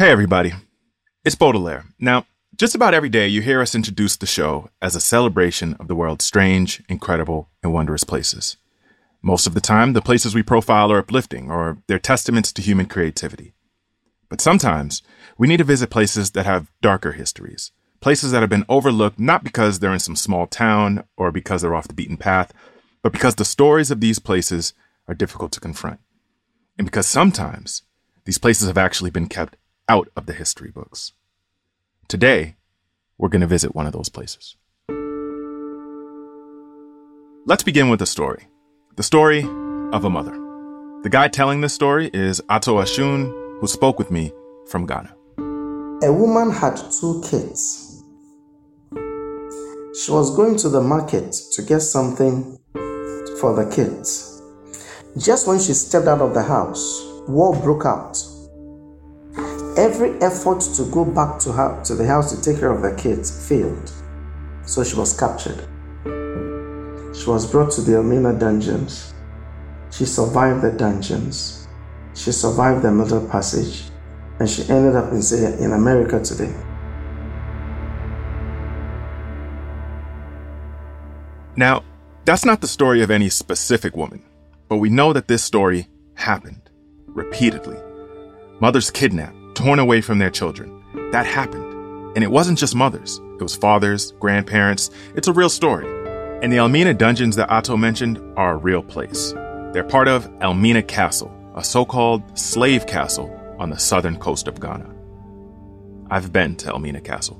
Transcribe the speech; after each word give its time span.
Hey, 0.00 0.10
everybody. 0.10 0.54
It's 1.26 1.34
Baudelaire. 1.34 1.84
Now, 1.98 2.24
just 2.56 2.74
about 2.74 2.94
every 2.94 3.10
day 3.10 3.28
you 3.28 3.42
hear 3.42 3.60
us 3.60 3.74
introduce 3.74 4.16
the 4.16 4.24
show 4.24 4.70
as 4.80 4.96
a 4.96 4.98
celebration 4.98 5.74
of 5.74 5.88
the 5.88 5.94
world's 5.94 6.24
strange, 6.24 6.82
incredible, 6.88 7.50
and 7.62 7.74
wondrous 7.74 8.02
places. 8.02 8.56
Most 9.20 9.46
of 9.46 9.52
the 9.52 9.60
time, 9.60 9.92
the 9.92 10.00
places 10.00 10.34
we 10.34 10.42
profile 10.42 10.90
are 10.90 11.00
uplifting 11.00 11.50
or 11.50 11.82
they're 11.86 11.98
testaments 11.98 12.50
to 12.54 12.62
human 12.62 12.86
creativity. 12.86 13.52
But 14.30 14.40
sometimes 14.40 15.02
we 15.36 15.46
need 15.46 15.58
to 15.58 15.64
visit 15.64 15.90
places 15.90 16.30
that 16.30 16.46
have 16.46 16.72
darker 16.80 17.12
histories, 17.12 17.70
places 18.00 18.32
that 18.32 18.40
have 18.40 18.48
been 18.48 18.64
overlooked 18.70 19.18
not 19.18 19.44
because 19.44 19.80
they're 19.80 19.92
in 19.92 19.98
some 19.98 20.16
small 20.16 20.46
town 20.46 21.04
or 21.18 21.30
because 21.30 21.60
they're 21.60 21.74
off 21.74 21.88
the 21.88 21.92
beaten 21.92 22.16
path, 22.16 22.54
but 23.02 23.12
because 23.12 23.34
the 23.34 23.44
stories 23.44 23.90
of 23.90 24.00
these 24.00 24.18
places 24.18 24.72
are 25.06 25.14
difficult 25.14 25.52
to 25.52 25.60
confront. 25.60 26.00
And 26.78 26.86
because 26.86 27.06
sometimes 27.06 27.82
these 28.24 28.38
places 28.38 28.66
have 28.66 28.78
actually 28.78 29.10
been 29.10 29.26
kept 29.26 29.56
out 29.90 30.08
of 30.14 30.26
the 30.26 30.32
history 30.32 30.70
books. 30.70 31.14
Today, 32.06 32.54
we're 33.18 33.28
going 33.28 33.40
to 33.40 33.48
visit 33.48 33.74
one 33.74 33.86
of 33.86 33.92
those 33.92 34.08
places. 34.08 34.56
Let's 37.44 37.64
begin 37.64 37.88
with 37.88 38.00
a 38.00 38.06
story 38.06 38.46
the 38.96 39.02
story 39.02 39.40
of 39.92 40.04
a 40.04 40.10
mother. 40.10 40.36
The 41.02 41.08
guy 41.10 41.26
telling 41.26 41.60
this 41.60 41.74
story 41.74 42.08
is 42.14 42.40
Ato 42.48 42.80
Ashun, 42.80 43.22
who 43.60 43.66
spoke 43.66 43.98
with 43.98 44.12
me 44.12 44.32
from 44.68 44.86
Ghana. 44.86 45.12
A 46.08 46.12
woman 46.12 46.50
had 46.52 46.76
two 47.00 47.20
kids. 47.28 48.04
She 50.00 50.12
was 50.12 50.36
going 50.36 50.56
to 50.58 50.68
the 50.68 50.82
market 50.82 51.34
to 51.54 51.62
get 51.62 51.80
something 51.80 52.58
for 53.40 53.50
the 53.58 53.68
kids. 53.74 54.40
Just 55.18 55.48
when 55.48 55.58
she 55.58 55.72
stepped 55.72 56.06
out 56.06 56.20
of 56.20 56.32
the 56.34 56.44
house, 56.44 56.84
war 57.26 57.52
broke 57.60 57.86
out. 57.86 58.16
Every 59.80 60.10
effort 60.20 60.60
to 60.76 60.84
go 60.92 61.06
back 61.06 61.38
to 61.38 61.52
her 61.52 61.82
to 61.84 61.94
the 61.94 62.06
house 62.06 62.34
to 62.34 62.42
take 62.42 62.60
care 62.60 62.70
of 62.70 62.82
the 62.82 62.94
kids 63.00 63.48
failed. 63.48 63.90
So 64.66 64.84
she 64.84 64.94
was 64.94 65.18
captured. 65.18 65.66
She 67.16 67.26
was 67.26 67.50
brought 67.50 67.70
to 67.72 67.80
the 67.80 67.94
Elmina 67.94 68.38
dungeons. 68.38 69.14
She 69.90 70.04
survived 70.04 70.60
the 70.60 70.70
dungeons. 70.70 71.66
She 72.14 72.30
survived 72.30 72.82
the 72.82 72.92
middle 72.92 73.26
passage. 73.26 73.84
And 74.38 74.50
she 74.50 74.68
ended 74.68 74.96
up 74.96 75.12
in, 75.12 75.22
in 75.64 75.72
America 75.72 76.22
today. 76.22 76.54
Now, 81.56 81.84
that's 82.26 82.44
not 82.44 82.60
the 82.60 82.68
story 82.68 83.02
of 83.02 83.10
any 83.10 83.30
specific 83.30 83.96
woman, 83.96 84.22
but 84.68 84.76
we 84.76 84.90
know 84.90 85.14
that 85.14 85.26
this 85.26 85.42
story 85.42 85.88
happened 86.16 86.68
repeatedly. 87.06 87.78
Mothers 88.60 88.90
kidnapped, 88.90 89.39
torn 89.60 89.78
away 89.78 90.00
from 90.00 90.18
their 90.18 90.30
children. 90.30 90.82
That 91.12 91.26
happened. 91.26 91.66
And 92.16 92.24
it 92.24 92.30
wasn't 92.30 92.58
just 92.58 92.74
mothers, 92.74 93.20
it 93.38 93.42
was 93.42 93.54
fathers, 93.54 94.12
grandparents. 94.12 94.90
It's 95.14 95.28
a 95.28 95.34
real 95.34 95.50
story. 95.50 95.86
And 96.42 96.50
the 96.50 96.56
Elmina 96.56 96.94
dungeons 96.94 97.36
that 97.36 97.50
Ato 97.50 97.76
mentioned 97.76 98.18
are 98.38 98.54
a 98.54 98.56
real 98.56 98.82
place. 98.82 99.32
They're 99.72 99.84
part 99.84 100.08
of 100.08 100.30
Elmina 100.40 100.82
Castle, 100.82 101.30
a 101.54 101.62
so 101.62 101.84
called 101.84 102.22
slave 102.38 102.86
castle 102.86 103.28
on 103.58 103.68
the 103.68 103.78
southern 103.78 104.16
coast 104.16 104.48
of 104.48 104.58
Ghana. 104.60 104.88
I've 106.10 106.32
been 106.32 106.56
to 106.56 106.70
Elmina 106.70 107.02
Castle. 107.02 107.38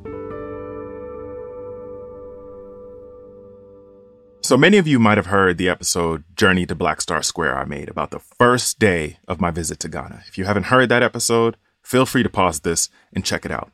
So 4.42 4.58
many 4.58 4.76
of 4.76 4.86
you 4.86 4.98
might 4.98 5.16
have 5.16 5.26
heard 5.26 5.56
the 5.56 5.70
episode 5.70 6.24
Journey 6.36 6.66
to 6.66 6.74
Black 6.74 7.00
Star 7.00 7.22
Square 7.22 7.56
I 7.56 7.64
made 7.64 7.88
about 7.88 8.10
the 8.10 8.20
first 8.20 8.78
day 8.78 9.18
of 9.26 9.40
my 9.40 9.50
visit 9.50 9.78
to 9.80 9.88
Ghana. 9.88 10.24
If 10.28 10.36
you 10.36 10.44
haven't 10.44 10.64
heard 10.64 10.90
that 10.90 11.02
episode, 11.02 11.56
feel 11.90 12.06
free 12.06 12.22
to 12.22 12.30
pause 12.30 12.60
this 12.60 12.88
and 13.12 13.24
check 13.24 13.44
it 13.44 13.50
out. 13.50 13.72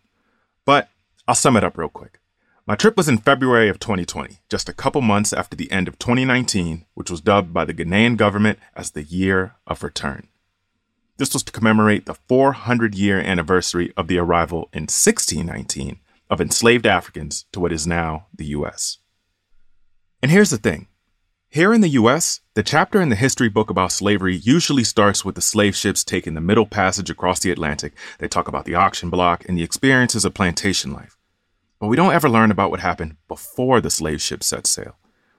But 0.64 0.89
I'll 1.28 1.34
sum 1.34 1.55
it 1.55 1.64
up 1.64 1.77
real 1.77 1.91
quick. 1.91 2.19
My 2.67 2.75
trip 2.75 2.97
was 2.97 3.11
in 3.11 3.19
February 3.19 3.69
of 3.69 3.78
2020, 3.78 4.39
just 4.48 4.70
a 4.70 4.72
couple 4.72 5.03
months 5.03 5.34
after 5.34 5.55
the 5.55 5.71
end 5.71 5.87
of 5.87 5.99
2019, 5.99 6.87
which 6.94 7.10
was 7.10 7.21
dubbed 7.21 7.53
by 7.53 7.66
the 7.66 7.75
Ghanaian 7.75 8.16
government 8.16 8.59
as 8.75 8.91
the 8.91 9.03
Year 9.03 9.56
of 9.66 9.82
Return. 9.82 10.28
This 11.19 11.34
was 11.34 11.43
to 11.43 11.53
commemorate 11.53 12.06
the 12.06 12.15
400 12.15 12.94
year 12.94 13.21
anniversary 13.21 13.93
of 13.99 14.09
the 14.09 14.19
arrival 14.19 14.71
in 14.72 14.84
1619 14.84 16.00
of 16.31 16.41
enslaved 16.41 16.87
Africans 16.87 17.44
to 17.53 17.60
what 17.60 17.72
is 17.72 17.87
now 17.87 18.28
the 18.34 18.47
US. 18.47 18.98
And 20.22 20.31
here's 20.31 20.50
the 20.50 20.59
thing 20.59 20.88
here 21.49 21.73
in 21.73 21.81
the 21.81 21.91
US, 21.91 22.41
the 22.55 22.62
chapter 22.62 23.01
in 23.01 23.09
the 23.09 23.17
history 23.17 23.49
book 23.49 23.71
about 23.71 23.93
slavery 23.93 24.37
usually 24.37 24.84
starts 24.84 25.25
with 25.25 25.37
the 25.37 25.41
slave 25.41 25.75
ships 25.75 26.05
taking 26.05 26.34
the 26.34 26.41
Middle 26.41 26.67
Passage 26.67 27.09
across 27.09 27.41
the 27.41 27.51
Atlantic. 27.51 27.95
They 28.19 28.29
talk 28.29 28.49
about 28.49 28.65
the 28.65 28.75
auction 28.75 29.11
block 29.11 29.45
and 29.49 29.57
the 29.57 29.62
experiences 29.62 30.25
of 30.25 30.34
plantation 30.34 30.93
life. 30.93 31.17
But 31.81 31.87
we 31.87 31.97
don't 31.97 32.12
ever 32.12 32.29
learn 32.29 32.51
about 32.51 32.71
what 32.71 32.81
happened 32.81 33.17
before 33.29 33.81
the 33.81 33.91
slave 33.91 34.21
ship 34.21 34.43
set 34.43 34.67
sail. 34.67 34.97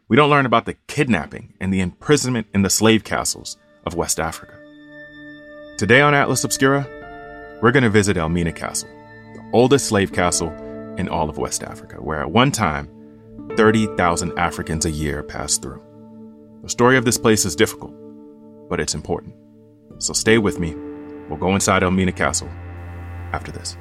We 0.08 0.16
don't 0.16 0.30
learn 0.30 0.46
about 0.46 0.66
the 0.66 0.78
kidnapping 0.88 1.54
and 1.60 1.74
the 1.74 1.82
imprisonment 1.82 2.48
in 2.54 2.62
the 2.62 2.70
slave 2.70 3.04
castles 3.04 3.58
of 3.86 3.96
West 3.96 4.20
Africa. 4.20 4.58
Today 5.78 6.02
on 6.02 6.14
Atlas 6.14 6.44
Obscura, 6.44 6.88
we're 7.62 7.72
going 7.72 7.84
to 7.84 7.90
visit 7.90 8.18
Elmina 8.18 8.54
Castle, 8.54 8.90
the 9.36 9.50
oldest 9.54 9.88
slave 9.88 10.14
castle 10.14 10.52
in 10.98 11.10
all 11.10 11.30
of 11.30 11.38
West 11.38 11.64
Africa, 11.64 11.98
where 11.98 12.22
at 12.22 12.32
one 12.32 12.52
time, 12.52 12.90
30,000 13.56 14.38
Africans 14.40 14.86
a 14.86 14.92
year 14.92 15.22
passed 15.22 15.62
through. 15.62 15.84
The 16.64 16.70
story 16.70 16.98
of 16.98 17.06
this 17.06 17.18
place 17.18 17.46
is 17.46 17.56
difficult, 17.56 17.94
but 18.70 18.80
it's 18.80 18.94
important. 18.96 19.36
So 20.00 20.14
stay 20.14 20.38
with 20.38 20.60
me. 20.60 20.76
We'll 21.30 21.38
go 21.38 21.54
inside 21.54 21.84
Elmina 21.84 22.12
Castle 22.12 22.50
after 23.32 23.52
this. 23.52 23.78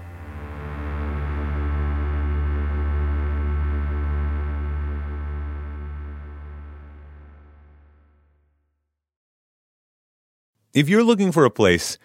If 10.75 10.91
you're 10.91 11.03
looking 11.03 11.33
for 11.33 11.47
a 11.47 11.51
place 11.51 11.97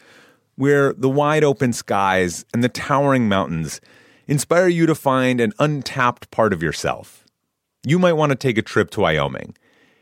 where 0.55 0.93
the 0.93 1.09
wide 1.09 1.43
open 1.43 1.73
skies 1.73 2.45
and 2.53 2.63
the 2.63 2.69
towering 2.69 3.27
mountains 3.27 3.81
inspire 4.27 4.69
you 4.69 4.85
to 4.85 4.95
find 4.95 5.41
an 5.41 5.51
untapped 5.59 6.31
part 6.31 6.53
of 6.53 6.63
yourself, 6.63 7.25
you 7.83 7.99
might 7.99 8.13
want 8.13 8.29
to 8.31 8.37
take 8.37 8.57
a 8.57 8.61
trip 8.61 8.89
to 8.91 9.01
Wyoming. 9.01 9.55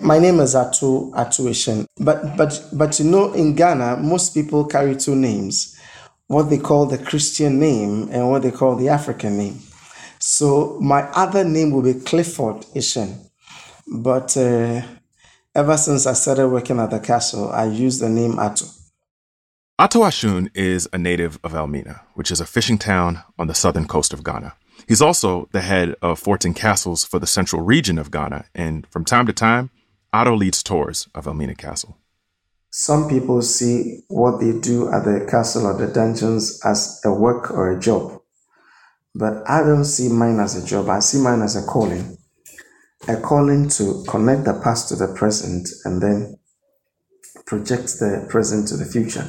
My 0.00 0.20
name 0.20 0.38
is 0.38 0.54
Atu 0.54 1.10
Atuishin, 1.10 1.84
but 1.98 2.36
but 2.36 2.62
but 2.72 3.00
you 3.00 3.04
know, 3.04 3.32
in 3.32 3.56
Ghana, 3.56 3.96
most 3.96 4.32
people 4.32 4.64
carry 4.64 4.94
two 4.94 5.16
names: 5.16 5.76
what 6.28 6.44
they 6.44 6.58
call 6.58 6.86
the 6.86 6.98
Christian 6.98 7.58
name 7.58 8.08
and 8.12 8.30
what 8.30 8.42
they 8.42 8.52
call 8.52 8.76
the 8.76 8.90
African 8.90 9.36
name. 9.36 9.58
So 10.20 10.78
my 10.80 11.02
other 11.14 11.42
name 11.42 11.72
will 11.72 11.82
be 11.82 11.94
Clifford 11.94 12.58
Ishin, 12.76 13.18
but 13.88 14.36
uh, 14.36 14.82
ever 15.56 15.76
since 15.76 16.06
I 16.06 16.12
started 16.12 16.48
working 16.48 16.78
at 16.78 16.90
the 16.90 17.00
castle, 17.00 17.50
I 17.50 17.64
use 17.64 17.98
the 17.98 18.08
name 18.08 18.38
Ato. 18.38 18.66
Ato 19.80 20.00
Ashun 20.02 20.48
is 20.54 20.88
a 20.92 20.98
native 20.98 21.40
of 21.42 21.54
Elmina, 21.54 22.02
which 22.14 22.30
is 22.30 22.40
a 22.40 22.46
fishing 22.46 22.78
town 22.78 23.22
on 23.36 23.48
the 23.48 23.54
southern 23.54 23.88
coast 23.88 24.12
of 24.12 24.22
Ghana. 24.22 24.54
He's 24.86 25.02
also 25.02 25.48
the 25.50 25.60
head 25.60 25.96
of 26.02 26.20
forts 26.20 26.44
and 26.44 26.54
castles 26.54 27.04
for 27.04 27.18
the 27.18 27.26
central 27.26 27.62
region 27.62 27.98
of 27.98 28.12
Ghana, 28.12 28.44
and 28.54 28.86
from 28.86 29.04
time 29.04 29.26
to 29.26 29.32
time, 29.32 29.70
Ato 30.12 30.34
leads 30.34 30.62
tours 30.62 31.08
of 31.14 31.26
Elmina 31.26 31.54
Castle. 31.54 31.96
some 32.70 33.08
people 33.08 33.40
see 33.42 34.00
what 34.08 34.40
they 34.40 34.52
do 34.52 34.90
at 34.92 35.04
the 35.04 35.26
castle 35.30 35.66
or 35.66 35.74
the 35.74 35.92
dungeons 35.92 36.60
as 36.64 37.00
a 37.04 37.12
work 37.12 37.50
or 37.50 37.72
a 37.72 37.80
job. 37.80 38.20
But 39.14 39.48
I 39.48 39.62
don't 39.62 39.84
see 39.84 40.08
mine 40.08 40.38
as 40.38 40.54
a 40.62 40.66
job. 40.66 40.88
I 40.88 41.00
see 41.00 41.18
mine 41.18 41.42
as 41.42 41.56
a 41.56 41.66
calling. 41.66 42.18
A 43.08 43.16
calling 43.16 43.68
to 43.70 44.04
connect 44.06 44.44
the 44.44 44.60
past 44.62 44.88
to 44.88 44.96
the 44.96 45.08
present 45.08 45.68
and 45.84 46.00
then 46.02 46.38
project 47.46 47.98
the 47.98 48.26
present 48.28 48.68
to 48.68 48.76
the 48.76 48.84
future. 48.84 49.26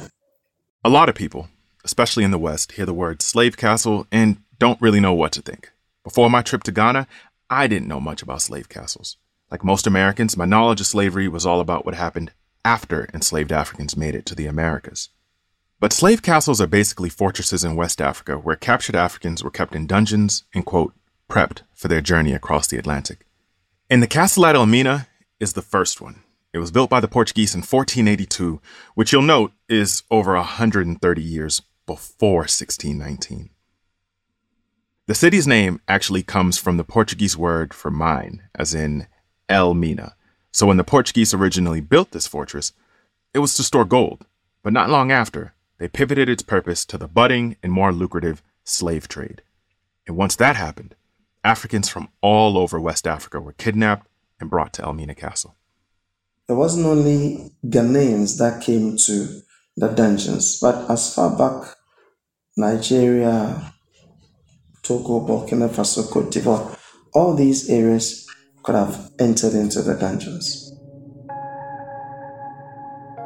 A 0.84 0.90
lot 0.90 1.08
of 1.08 1.14
people, 1.14 1.48
especially 1.84 2.24
in 2.24 2.30
the 2.30 2.38
West, 2.38 2.72
hear 2.72 2.86
the 2.86 2.94
word 2.94 3.22
slave 3.22 3.56
castle 3.56 4.06
and 4.12 4.36
don't 4.58 4.80
really 4.80 5.00
know 5.00 5.14
what 5.14 5.32
to 5.32 5.42
think. 5.42 5.72
Before 6.04 6.28
my 6.30 6.42
trip 6.42 6.62
to 6.64 6.72
Ghana, 6.72 7.06
I 7.48 7.66
didn't 7.66 7.88
know 7.88 8.00
much 8.00 8.22
about 8.22 8.42
slave 8.42 8.68
castles. 8.68 9.16
Like 9.50 9.64
most 9.64 9.86
Americans, 9.86 10.36
my 10.36 10.44
knowledge 10.44 10.80
of 10.80 10.86
slavery 10.86 11.26
was 11.26 11.44
all 11.44 11.60
about 11.60 11.84
what 11.84 11.94
happened 11.94 12.32
after 12.64 13.08
enslaved 13.12 13.50
Africans 13.50 13.96
made 13.96 14.14
it 14.14 14.26
to 14.26 14.34
the 14.34 14.46
Americas. 14.46 15.08
But 15.80 15.92
slave 15.92 16.22
castles 16.22 16.60
are 16.60 16.66
basically 16.66 17.08
fortresses 17.08 17.64
in 17.64 17.74
West 17.74 18.00
Africa 18.00 18.36
where 18.36 18.54
captured 18.54 18.94
Africans 18.94 19.42
were 19.42 19.50
kept 19.50 19.74
in 19.74 19.86
dungeons 19.86 20.44
and, 20.54 20.64
quote, 20.64 20.94
prepped 21.28 21.62
for 21.74 21.88
their 21.88 22.02
journey 22.02 22.32
across 22.32 22.66
the 22.66 22.76
Atlantic. 22.76 23.26
And 23.88 24.02
the 24.02 24.06
castle 24.06 24.46
at 24.46 24.54
Elmina 24.54 25.08
is 25.40 25.54
the 25.54 25.62
first 25.62 26.00
one. 26.00 26.22
It 26.52 26.58
was 26.58 26.70
built 26.70 26.90
by 26.90 27.00
the 27.00 27.08
Portuguese 27.08 27.54
in 27.54 27.60
1482, 27.60 28.60
which 28.94 29.12
you'll 29.12 29.22
note 29.22 29.52
is 29.68 30.02
over 30.10 30.34
130 30.34 31.22
years 31.22 31.62
before 31.86 32.40
1619. 32.40 33.50
The 35.06 35.14
city's 35.14 35.46
name 35.46 35.80
actually 35.88 36.22
comes 36.22 36.58
from 36.58 36.76
the 36.76 36.84
Portuguese 36.84 37.36
word 37.36 37.72
for 37.72 37.90
mine, 37.90 38.42
as 38.54 38.74
in 38.74 39.06
El 39.50 39.74
Mina. 39.74 40.14
So 40.52 40.66
when 40.66 40.78
the 40.78 40.84
Portuguese 40.84 41.34
originally 41.34 41.80
built 41.80 42.12
this 42.12 42.26
fortress, 42.26 42.72
it 43.34 43.40
was 43.40 43.54
to 43.56 43.62
store 43.62 43.84
gold. 43.84 44.24
But 44.62 44.72
not 44.72 44.90
long 44.90 45.10
after, 45.10 45.54
they 45.78 45.88
pivoted 45.88 46.28
its 46.28 46.42
purpose 46.42 46.84
to 46.86 46.98
the 46.98 47.08
budding 47.08 47.56
and 47.62 47.72
more 47.72 47.92
lucrative 47.92 48.42
slave 48.64 49.08
trade. 49.08 49.42
And 50.06 50.16
once 50.16 50.36
that 50.36 50.56
happened, 50.56 50.94
Africans 51.42 51.88
from 51.88 52.08
all 52.20 52.56
over 52.56 52.80
West 52.80 53.06
Africa 53.06 53.40
were 53.40 53.52
kidnapped 53.52 54.06
and 54.38 54.50
brought 54.50 54.72
to 54.74 54.82
Elmina 54.82 55.14
Castle. 55.14 55.56
It 56.48 56.54
wasn't 56.54 56.86
only 56.86 57.52
Ghanaians 57.64 58.38
that 58.38 58.62
came 58.62 58.96
to 59.06 59.40
the 59.76 59.88
dungeons, 59.88 60.58
but 60.60 60.90
as 60.90 61.14
far 61.14 61.36
back 61.36 61.74
Nigeria, 62.56 63.72
Togo, 64.82 65.26
Burkina 65.26 65.68
Faso, 65.68 66.10
Cote 66.10 66.32
d'Ivoire, 66.32 66.76
all 67.14 67.34
these 67.34 67.70
areas 67.70 68.26
could 68.62 68.74
have 68.74 69.10
entered 69.18 69.54
into 69.54 69.82
the 69.82 69.94
dungeons. 69.94 70.72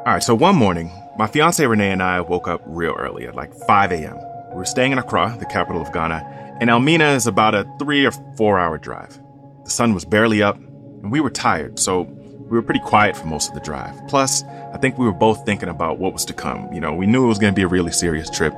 All 0.06 0.12
right, 0.12 0.22
so 0.22 0.34
one 0.34 0.56
morning, 0.56 0.92
my 1.16 1.26
fiance 1.26 1.64
Renee 1.64 1.90
and 1.90 2.02
I 2.02 2.20
woke 2.20 2.46
up 2.46 2.62
real 2.66 2.92
early 2.92 3.26
at 3.26 3.34
like 3.34 3.54
5 3.66 3.92
a.m. 3.92 4.18
We 4.50 4.56
were 4.56 4.64
staying 4.64 4.92
in 4.92 4.98
Accra, 4.98 5.36
the 5.38 5.46
capital 5.46 5.80
of 5.80 5.92
Ghana, 5.92 6.56
and 6.60 6.68
Elmina 6.68 7.12
is 7.14 7.26
about 7.26 7.54
a 7.54 7.66
three 7.78 8.04
or 8.04 8.12
four 8.36 8.58
hour 8.58 8.78
drive. 8.78 9.18
The 9.64 9.70
sun 9.70 9.94
was 9.94 10.04
barely 10.04 10.42
up, 10.42 10.56
and 10.56 11.10
we 11.10 11.20
were 11.20 11.30
tired, 11.30 11.78
so 11.78 12.02
we 12.02 12.50
were 12.50 12.62
pretty 12.62 12.80
quiet 12.80 13.16
for 13.16 13.26
most 13.26 13.48
of 13.48 13.54
the 13.54 13.60
drive. 13.60 13.94
Plus, 14.08 14.44
I 14.44 14.78
think 14.78 14.98
we 14.98 15.06
were 15.06 15.12
both 15.12 15.46
thinking 15.46 15.70
about 15.70 15.98
what 15.98 16.12
was 16.12 16.24
to 16.26 16.34
come. 16.34 16.70
You 16.72 16.80
know, 16.80 16.94
we 16.94 17.06
knew 17.06 17.24
it 17.24 17.28
was 17.28 17.38
going 17.38 17.54
to 17.54 17.58
be 17.58 17.64
a 17.64 17.68
really 17.68 17.92
serious 17.92 18.28
trip, 18.28 18.52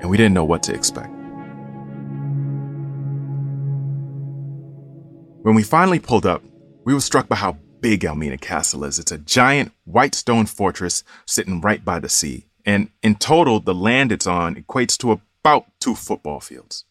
and 0.00 0.08
we 0.08 0.16
didn't 0.16 0.34
know 0.34 0.44
what 0.44 0.62
to 0.64 0.74
expect. 0.74 1.15
When 5.46 5.54
we 5.54 5.62
finally 5.62 6.00
pulled 6.00 6.26
up, 6.26 6.42
we 6.84 6.92
were 6.92 7.00
struck 7.00 7.28
by 7.28 7.36
how 7.36 7.58
big 7.78 8.04
Elmina 8.04 8.36
Castle 8.36 8.82
is. 8.82 8.98
It's 8.98 9.12
a 9.12 9.18
giant 9.18 9.70
white 9.84 10.16
stone 10.16 10.46
fortress 10.46 11.04
sitting 11.24 11.60
right 11.60 11.84
by 11.84 12.00
the 12.00 12.08
sea. 12.08 12.48
And 12.64 12.90
in 13.00 13.14
total, 13.14 13.60
the 13.60 13.72
land 13.72 14.10
it's 14.10 14.26
on 14.26 14.56
equates 14.56 14.98
to 14.98 15.12
about 15.12 15.66
two 15.78 15.94
football 15.94 16.40
fields. 16.40 16.84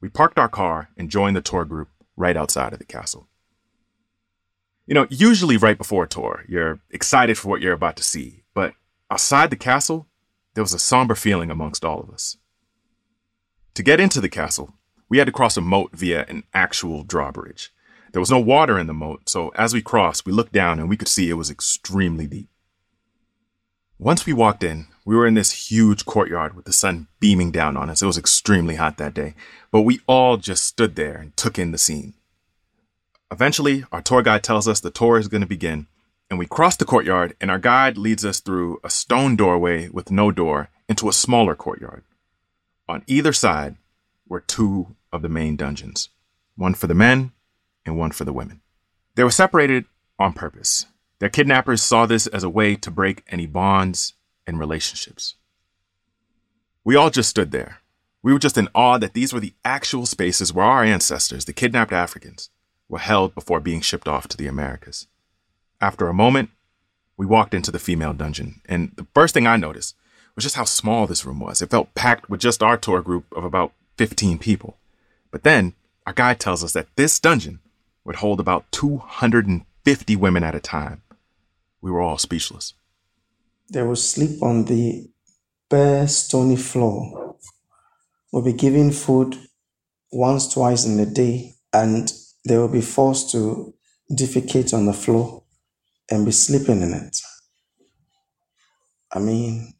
We 0.00 0.08
parked 0.08 0.38
our 0.38 0.48
car 0.48 0.90
and 0.96 1.10
joined 1.10 1.34
the 1.34 1.40
tour 1.40 1.64
group 1.64 1.88
right 2.16 2.36
outside 2.36 2.72
of 2.72 2.78
the 2.78 2.84
castle. 2.84 3.26
You 4.86 4.94
know, 4.94 5.08
usually 5.10 5.56
right 5.56 5.76
before 5.76 6.04
a 6.04 6.08
tour, 6.08 6.44
you're 6.46 6.78
excited 6.90 7.36
for 7.36 7.48
what 7.48 7.62
you're 7.62 7.72
about 7.72 7.96
to 7.96 8.04
see. 8.04 8.44
But 8.54 8.74
outside 9.10 9.50
the 9.50 9.56
castle, 9.56 10.06
there 10.54 10.62
was 10.62 10.72
a 10.72 10.78
somber 10.78 11.16
feeling 11.16 11.50
amongst 11.50 11.84
all 11.84 11.98
of 11.98 12.10
us. 12.10 12.36
To 13.74 13.82
get 13.82 13.98
into 13.98 14.20
the 14.20 14.28
castle, 14.28 14.74
we 15.08 15.18
had 15.18 15.26
to 15.26 15.32
cross 15.32 15.56
a 15.56 15.60
moat 15.60 15.90
via 15.96 16.26
an 16.28 16.44
actual 16.54 17.02
drawbridge. 17.02 17.72
There 18.12 18.20
was 18.20 18.30
no 18.30 18.40
water 18.40 18.78
in 18.78 18.86
the 18.86 18.94
moat, 18.94 19.28
so 19.28 19.50
as 19.50 19.74
we 19.74 19.82
crossed, 19.82 20.26
we 20.26 20.32
looked 20.32 20.52
down 20.52 20.78
and 20.78 20.88
we 20.88 20.96
could 20.96 21.08
see 21.08 21.28
it 21.28 21.34
was 21.34 21.50
extremely 21.50 22.26
deep. 22.26 22.48
Once 23.98 24.24
we 24.24 24.32
walked 24.32 24.62
in, 24.62 24.86
we 25.04 25.16
were 25.16 25.26
in 25.26 25.34
this 25.34 25.70
huge 25.70 26.04
courtyard 26.04 26.54
with 26.54 26.64
the 26.64 26.72
sun 26.72 27.08
beaming 27.18 27.50
down 27.50 27.76
on 27.76 27.90
us. 27.90 28.00
It 28.00 28.06
was 28.06 28.18
extremely 28.18 28.76
hot 28.76 28.96
that 28.98 29.14
day, 29.14 29.34
but 29.70 29.82
we 29.82 30.00
all 30.06 30.36
just 30.36 30.64
stood 30.64 30.94
there 30.94 31.16
and 31.16 31.36
took 31.36 31.58
in 31.58 31.72
the 31.72 31.78
scene. 31.78 32.14
Eventually, 33.30 33.84
our 33.90 34.00
tour 34.00 34.22
guide 34.22 34.44
tells 34.44 34.68
us 34.68 34.80
the 34.80 34.90
tour 34.90 35.18
is 35.18 35.28
going 35.28 35.40
to 35.40 35.46
begin, 35.46 35.88
and 36.30 36.38
we 36.38 36.46
cross 36.46 36.76
the 36.76 36.84
courtyard, 36.84 37.34
and 37.40 37.50
our 37.50 37.58
guide 37.58 37.98
leads 37.98 38.24
us 38.24 38.40
through 38.40 38.78
a 38.84 38.90
stone 38.90 39.34
doorway 39.34 39.88
with 39.88 40.10
no 40.10 40.30
door 40.30 40.70
into 40.88 41.08
a 41.08 41.12
smaller 41.12 41.54
courtyard. 41.54 42.04
On 42.88 43.02
either 43.06 43.32
side 43.32 43.76
were 44.28 44.40
two 44.40 44.94
of 45.12 45.22
the 45.22 45.28
main 45.28 45.56
dungeons 45.56 46.08
one 46.54 46.74
for 46.74 46.88
the 46.88 46.94
men 46.94 47.32
and 47.88 47.98
one 47.98 48.12
for 48.12 48.24
the 48.24 48.32
women. 48.32 48.60
They 49.16 49.24
were 49.24 49.30
separated 49.32 49.86
on 50.18 50.32
purpose. 50.32 50.86
Their 51.18 51.28
kidnappers 51.28 51.82
saw 51.82 52.06
this 52.06 52.28
as 52.28 52.44
a 52.44 52.48
way 52.48 52.76
to 52.76 52.90
break 52.90 53.24
any 53.28 53.46
bonds 53.46 54.14
and 54.46 54.58
relationships. 54.58 55.34
We 56.84 56.94
all 56.94 57.10
just 57.10 57.28
stood 57.28 57.50
there. 57.50 57.78
We 58.22 58.32
were 58.32 58.38
just 58.38 58.58
in 58.58 58.68
awe 58.74 58.98
that 58.98 59.14
these 59.14 59.32
were 59.32 59.40
the 59.40 59.54
actual 59.64 60.06
spaces 60.06 60.52
where 60.52 60.64
our 60.64 60.84
ancestors, 60.84 61.44
the 61.44 61.52
kidnapped 61.52 61.92
Africans, 61.92 62.50
were 62.88 62.98
held 62.98 63.34
before 63.34 63.60
being 63.60 63.80
shipped 63.80 64.08
off 64.08 64.28
to 64.28 64.36
the 64.36 64.46
Americas. 64.46 65.06
After 65.80 66.08
a 66.08 66.14
moment, 66.14 66.50
we 67.16 67.26
walked 67.26 67.54
into 67.54 67.70
the 67.70 67.78
female 67.78 68.12
dungeon, 68.12 68.60
and 68.66 68.92
the 68.96 69.06
first 69.14 69.34
thing 69.34 69.46
I 69.46 69.56
noticed 69.56 69.96
was 70.34 70.44
just 70.44 70.56
how 70.56 70.64
small 70.64 71.06
this 71.06 71.24
room 71.24 71.40
was. 71.40 71.60
It 71.60 71.70
felt 71.70 71.94
packed 71.94 72.30
with 72.30 72.40
just 72.40 72.62
our 72.62 72.76
tour 72.76 73.02
group 73.02 73.26
of 73.32 73.44
about 73.44 73.72
15 73.96 74.38
people. 74.38 74.76
But 75.30 75.42
then 75.42 75.74
our 76.06 76.12
guide 76.12 76.40
tells 76.40 76.62
us 76.62 76.72
that 76.72 76.86
this 76.96 77.18
dungeon 77.18 77.58
would 78.08 78.16
hold 78.16 78.40
about 78.40 78.64
250 78.72 80.16
women 80.16 80.42
at 80.42 80.54
a 80.54 80.60
time. 80.60 81.02
We 81.82 81.90
were 81.90 82.00
all 82.00 82.16
speechless. 82.16 82.72
They 83.70 83.82
would 83.82 83.98
sleep 83.98 84.42
on 84.42 84.64
the 84.64 85.10
bare, 85.68 86.08
stony 86.08 86.56
floor, 86.56 87.36
would 88.32 88.46
be 88.46 88.54
given 88.54 88.92
food 88.92 89.36
once, 90.10 90.50
twice 90.54 90.86
in 90.86 90.98
a 90.98 91.04
day, 91.04 91.52
and 91.70 92.10
they 92.46 92.56
will 92.56 92.72
be 92.72 92.80
forced 92.80 93.30
to 93.32 93.74
defecate 94.10 94.72
on 94.72 94.86
the 94.86 94.94
floor 94.94 95.42
and 96.10 96.24
be 96.24 96.32
sleeping 96.32 96.80
in 96.80 96.94
it. 96.94 97.18
I 99.12 99.18
mean, 99.18 99.74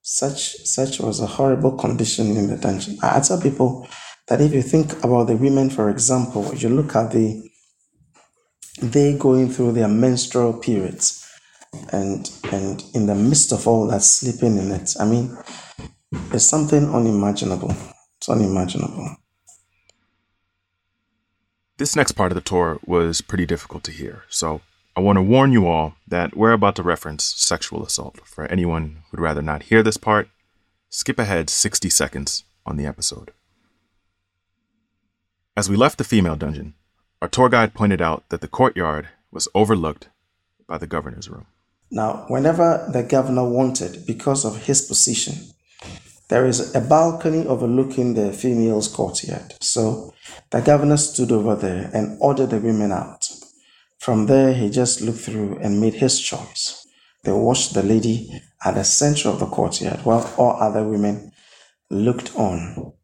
such 0.00 0.58
such 0.64 1.00
was 1.00 1.18
a 1.18 1.26
horrible 1.26 1.76
condition 1.76 2.36
in 2.36 2.46
the 2.46 2.56
dungeon. 2.56 2.98
I 3.02 3.18
tell 3.18 3.40
people 3.40 3.88
that 4.28 4.40
if 4.40 4.52
you 4.52 4.62
think 4.62 4.92
about 5.04 5.26
the 5.26 5.36
women, 5.36 5.70
for 5.70 5.90
example, 5.90 6.54
you 6.54 6.68
look 6.68 6.94
at 6.96 7.12
the 7.12 7.48
they 8.80 9.16
going 9.16 9.48
through 9.48 9.72
their 9.72 9.88
menstrual 9.88 10.54
periods 10.54 11.28
and 11.92 12.30
and 12.52 12.82
in 12.94 13.06
the 13.06 13.14
midst 13.14 13.52
of 13.52 13.68
all 13.68 13.86
that 13.86 14.02
sleeping 14.02 14.56
in 14.56 14.70
it 14.72 14.94
i 14.98 15.04
mean 15.04 15.36
it's 16.32 16.44
something 16.44 16.94
unimaginable. 16.94 17.74
It's 18.18 18.28
unimaginable. 18.28 19.16
This 21.78 21.96
next 21.96 22.12
part 22.12 22.32
of 22.32 22.36
the 22.36 22.42
tour 22.42 22.78
was 22.86 23.20
pretty 23.20 23.46
difficult 23.46 23.82
to 23.84 23.92
hear. 23.92 24.24
So 24.28 24.60
i 24.94 25.00
want 25.00 25.16
to 25.16 25.22
warn 25.22 25.52
you 25.52 25.66
all 25.66 25.94
that 26.06 26.36
we're 26.36 26.52
about 26.52 26.76
to 26.76 26.82
reference 26.82 27.24
sexual 27.24 27.82
assault. 27.82 28.20
For 28.24 28.44
anyone 28.46 29.02
who'd 29.10 29.20
rather 29.20 29.42
not 29.42 29.64
hear 29.64 29.82
this 29.82 29.96
part 29.96 30.28
skip 30.90 31.18
ahead 31.18 31.48
60 31.48 31.88
seconds 31.88 32.44
on 32.66 32.76
the 32.76 32.84
episode 32.84 33.32
as 35.56 35.68
we 35.68 35.76
left 35.76 35.98
the 35.98 36.04
female 36.04 36.36
dungeon, 36.36 36.74
our 37.20 37.28
tour 37.28 37.48
guide 37.48 37.74
pointed 37.74 38.00
out 38.00 38.28
that 38.30 38.40
the 38.40 38.48
courtyard 38.48 39.08
was 39.30 39.48
overlooked 39.54 40.08
by 40.66 40.78
the 40.78 40.86
governor's 40.86 41.28
room. 41.28 41.46
Now, 41.90 42.24
whenever 42.28 42.88
the 42.90 43.02
governor 43.02 43.48
wanted, 43.48 44.06
because 44.06 44.44
of 44.44 44.64
his 44.64 44.80
position, 44.82 45.34
there 46.28 46.46
is 46.46 46.74
a 46.74 46.80
balcony 46.80 47.46
overlooking 47.46 48.14
the 48.14 48.32
female's 48.32 48.88
courtyard. 48.88 49.52
So 49.60 50.14
the 50.50 50.62
governor 50.62 50.96
stood 50.96 51.30
over 51.30 51.54
there 51.54 51.90
and 51.92 52.16
ordered 52.20 52.50
the 52.50 52.58
women 52.58 52.90
out. 52.90 53.26
From 53.98 54.26
there, 54.26 54.54
he 54.54 54.70
just 54.70 55.02
looked 55.02 55.18
through 55.18 55.58
and 55.58 55.80
made 55.80 55.94
his 55.94 56.18
choice. 56.18 56.86
They 57.24 57.32
watched 57.32 57.74
the 57.74 57.82
lady 57.82 58.42
at 58.64 58.74
the 58.74 58.84
center 58.84 59.28
of 59.28 59.38
the 59.38 59.46
courtyard 59.46 60.00
while 60.04 60.32
all 60.38 60.56
other 60.60 60.82
women 60.82 61.32
looked 61.90 62.34
on. 62.34 62.94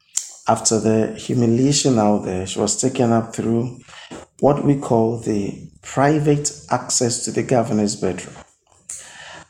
After 0.48 0.80
the 0.80 1.14
humiliation 1.14 1.98
out 1.98 2.24
there, 2.24 2.46
she 2.46 2.58
was 2.58 2.80
taken 2.80 3.12
up 3.12 3.34
through 3.36 3.80
what 4.40 4.64
we 4.64 4.78
call 4.78 5.18
the 5.18 5.68
private 5.82 6.50
access 6.70 7.22
to 7.26 7.30
the 7.30 7.42
governor's 7.42 7.96
bedroom. 7.96 8.34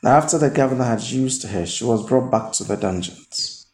Now, 0.02 0.16
after 0.16 0.38
the 0.38 0.50
governor 0.50 0.84
had 0.84 1.02
used 1.02 1.44
her, 1.46 1.66
she 1.66 1.84
was 1.84 2.04
brought 2.04 2.32
back 2.32 2.52
to 2.54 2.64
the 2.64 2.76
dungeons. 2.76 3.66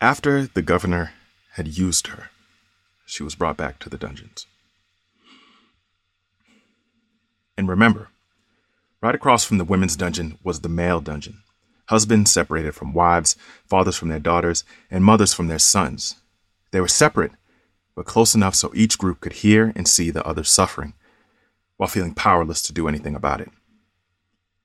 After 0.00 0.48
the 0.48 0.62
governor 0.62 1.12
had 1.52 1.68
used 1.78 2.08
her, 2.08 2.30
she 3.06 3.22
was 3.22 3.36
brought 3.36 3.56
back 3.56 3.78
to 3.78 3.88
the 3.88 3.96
dungeons. 3.96 4.46
And 7.56 7.68
remember, 7.68 8.08
right 9.00 9.14
across 9.14 9.44
from 9.44 9.58
the 9.58 9.64
women's 9.64 9.94
dungeon 9.94 10.38
was 10.42 10.60
the 10.60 10.68
male 10.68 11.00
dungeon. 11.00 11.43
Husbands 11.86 12.32
separated 12.32 12.74
from 12.74 12.94
wives, 12.94 13.36
fathers 13.66 13.96
from 13.96 14.08
their 14.08 14.20
daughters, 14.20 14.64
and 14.90 15.04
mothers 15.04 15.34
from 15.34 15.48
their 15.48 15.58
sons. 15.58 16.16
They 16.70 16.80
were 16.80 16.88
separate, 16.88 17.32
but 17.94 18.06
close 18.06 18.34
enough 18.34 18.54
so 18.54 18.72
each 18.74 18.98
group 18.98 19.20
could 19.20 19.34
hear 19.34 19.72
and 19.76 19.86
see 19.86 20.10
the 20.10 20.24
other's 20.26 20.50
suffering, 20.50 20.94
while 21.76 21.88
feeling 21.88 22.14
powerless 22.14 22.62
to 22.62 22.72
do 22.72 22.88
anything 22.88 23.14
about 23.14 23.40
it. 23.40 23.50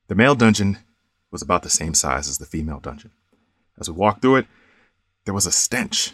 The 0.08 0.14
male 0.14 0.34
dungeon 0.34 0.78
was 1.30 1.42
about 1.42 1.62
the 1.62 1.70
same 1.70 1.94
size 1.94 2.28
as 2.28 2.38
the 2.38 2.46
female 2.46 2.80
dungeon. 2.80 3.12
As 3.78 3.88
we 3.88 3.96
walked 3.96 4.22
through 4.22 4.36
it, 4.36 4.46
there 5.24 5.34
was 5.34 5.46
a 5.46 5.52
stench, 5.52 6.12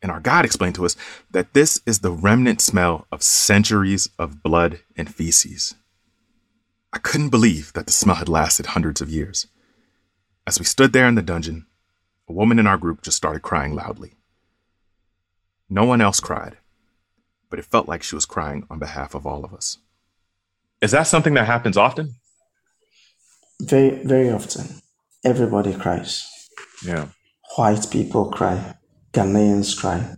and 0.00 0.10
our 0.10 0.20
guide 0.20 0.44
explained 0.44 0.76
to 0.76 0.86
us 0.86 0.96
that 1.30 1.52
this 1.52 1.80
is 1.84 1.98
the 1.98 2.12
remnant 2.12 2.60
smell 2.60 3.06
of 3.10 3.22
centuries 3.22 4.08
of 4.18 4.42
blood 4.42 4.80
and 4.96 5.12
feces. 5.12 5.74
I 6.92 6.98
couldn't 6.98 7.30
believe 7.30 7.72
that 7.72 7.86
the 7.86 7.92
smell 7.92 8.16
had 8.16 8.28
lasted 8.28 8.66
hundreds 8.66 9.00
of 9.00 9.10
years. 9.10 9.48
As 10.46 10.58
we 10.58 10.64
stood 10.64 10.92
there 10.92 11.08
in 11.08 11.14
the 11.14 11.22
dungeon, 11.22 11.66
a 12.28 12.32
woman 12.32 12.58
in 12.58 12.66
our 12.66 12.76
group 12.76 13.02
just 13.02 13.16
started 13.16 13.40
crying 13.40 13.74
loudly. 13.74 14.12
No 15.70 15.84
one 15.84 16.02
else 16.02 16.20
cried, 16.20 16.58
but 17.48 17.58
it 17.58 17.64
felt 17.64 17.88
like 17.88 18.02
she 18.02 18.14
was 18.14 18.26
crying 18.26 18.66
on 18.68 18.78
behalf 18.78 19.14
of 19.14 19.26
all 19.26 19.44
of 19.44 19.54
us. 19.54 19.78
Is 20.82 20.90
that 20.90 21.06
something 21.06 21.34
that 21.34 21.46
happens 21.46 21.78
often? 21.78 22.16
Very, 23.62 24.04
very 24.04 24.30
often. 24.30 24.82
Everybody 25.24 25.72
cries. 25.72 26.28
Yeah. 26.84 27.08
White 27.56 27.86
people 27.90 28.30
cry. 28.30 28.74
Ghanaians 29.12 29.78
cry. 29.78 30.14